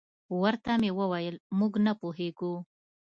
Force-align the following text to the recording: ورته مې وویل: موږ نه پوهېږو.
ورته 0.41 0.71
مې 0.81 0.91
وویل: 0.99 1.35
موږ 1.57 1.73
نه 1.85 1.93
پوهېږو. 2.01 2.53